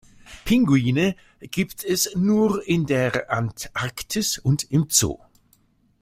Pinguine 0.45 1.15
gibt 1.41 1.83
es 1.83 2.15
nur 2.15 2.67
in 2.67 2.87
der 2.87 3.29
Antarktis 3.31 4.39
und 4.39 4.63
im 4.71 4.87
Zoo. 4.89 5.19